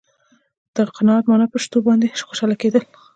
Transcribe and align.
د 0.75 0.77
قناعت 0.97 1.23
معنا 1.29 1.45
په 1.51 1.57
شتو 1.63 1.77
باندې 1.87 2.05
خوشاله 2.29 2.55
کېدل. 2.61 2.83